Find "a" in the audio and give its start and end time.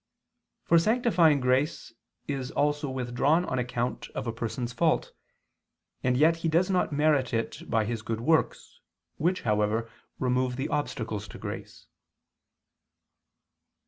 4.25-4.33